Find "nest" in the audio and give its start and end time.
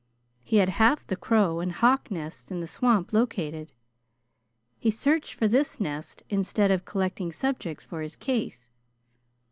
5.79-6.23